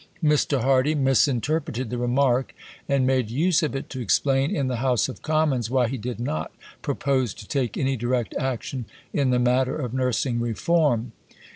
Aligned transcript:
Mr. 0.23 0.61
Hardy 0.63 0.95
misinterpreted 0.95 1.91
the 1.91 1.97
remark 1.99 2.55
and 2.89 3.05
made 3.05 3.29
use 3.29 3.61
of 3.61 3.75
it 3.75 3.87
to 3.91 3.99
explain 4.01 4.49
in 4.49 4.65
the 4.67 4.77
House 4.77 5.07
of 5.07 5.21
Commons 5.21 5.69
why 5.69 5.87
he 5.87 5.97
did 5.99 6.19
not 6.19 6.51
propose 6.81 7.35
to 7.35 7.47
take 7.47 7.77
any 7.77 7.95
direct 7.95 8.33
action 8.37 8.85
in 9.13 9.29
the 9.29 9.37
matter 9.37 9.75
of 9.75 9.93
nursing 9.93 10.39
reform. 10.39 11.11